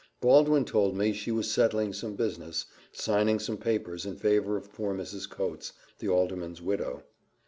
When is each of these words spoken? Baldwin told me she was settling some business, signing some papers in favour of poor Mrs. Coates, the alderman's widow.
Baldwin 0.19 0.65
told 0.65 0.97
me 0.97 1.13
she 1.13 1.29
was 1.31 1.51
settling 1.51 1.93
some 1.93 2.15
business, 2.15 2.65
signing 2.91 3.37
some 3.37 3.55
papers 3.57 4.03
in 4.03 4.15
favour 4.15 4.57
of 4.57 4.73
poor 4.73 4.95
Mrs. 4.95 5.29
Coates, 5.29 5.73
the 5.99 6.09
alderman's 6.09 6.59
widow. 6.59 7.03